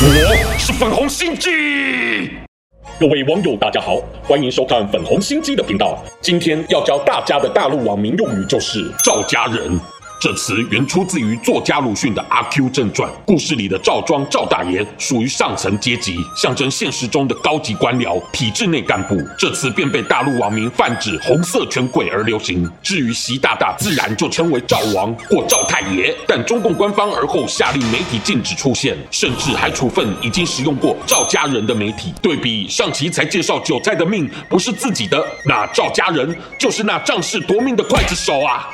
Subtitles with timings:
[0.00, 1.50] 我是粉红心机。
[2.98, 6.02] 各位网友，大家好，欢迎收看粉红心机的频道。
[6.22, 9.78] 今天要教大家的大陆网民用语就是“赵家人”。
[10.20, 19.16] 这词原出自于作家鲁迅的《阿 Q 正传》，故事里的赵庄赵大爷属于上层阶级，象征现实中的高级官僚、体制内干部。
[19.38, 22.70] 这词便被大陆网民泛指红色权贵而流行。
[22.82, 26.14] 至于习大大，自然就称为赵王或赵太爷。
[26.26, 32.14] 但中共官方而后下令媒体禁止出现，甚至还处分已经使用过“赵家人”的媒体。
[32.22, 38.70] 对比上期才介绍韭菜的命不是自己的，那赵家人就是那仗势夺命的刽子手啊！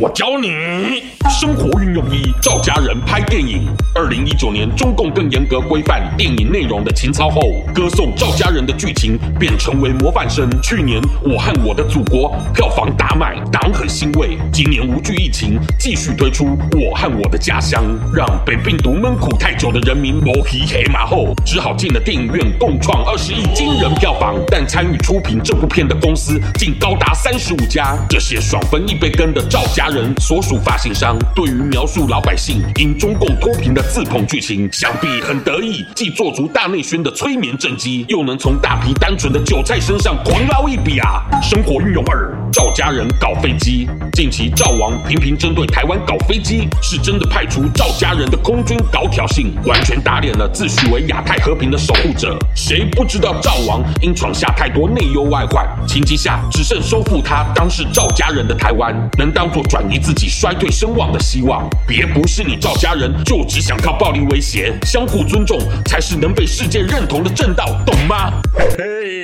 [0.00, 1.04] 我教你。
[1.30, 3.66] 生活运用一：赵家人拍电影。
[3.94, 7.40] 二零一九年，中共更严格规范电影内容的情操后，
[7.74, 10.48] 歌颂赵家人的剧情便成为模范生。
[10.62, 14.36] 去年，我和我的祖国票房大卖，党很欣慰。
[14.52, 24.34] 今年无惧疫情，继续推出我和我的家乡，让被病毒闷苦太久的人民磨皮黑马后，只好进了电影院，共创二十亿惊人票房。
[24.48, 31.16] 但参与出品这部片的公司竟高达三十五家，这些爽分一杯羹的赵家 人所属发行商。
[31.36, 41.22] 对于描述老百姓因中共脱贫的自捧剧情，想必很得意，既做足大内宣的催眠正绩，又能从大批单纯的韭菜身上狂捞一笔啊！
[41.40, 43.88] 生活运用二：赵家人搞飞机。
[44.12, 52.38] 近期赵王频频针对台湾搞飞机，是真的派出赵家人的空军搞挑衅，完全打脸了自诩为亚太和平的守护者。
[52.54, 61.68] 谁不知道赵王因闯下太多内忧外患，情急下只剩收复他当是赵家人的台湾，能当作转移自己衰退声望的希望。
[61.88, 68.30] 别不是你赵家人就只想靠暴力威胁，相互尊重才是能被世界认同的正道，懂吗？
[68.56, 69.23] 嘿嘿，